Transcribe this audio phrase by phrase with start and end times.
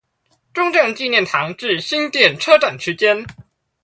[0.51, 3.23] 中正紀念堂至新店車站區間